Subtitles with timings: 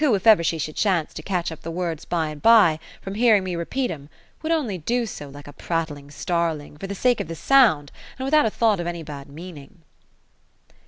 [0.03, 3.43] if ever she should chance to catch up the words by and by, from hearing
[3.43, 4.09] me repeat 'cm,
[4.41, 5.29] would only do so.
[5.29, 8.87] like a prattling starling, for the sake of the sound, and without a thought of
[8.87, 9.83] any bad meaning."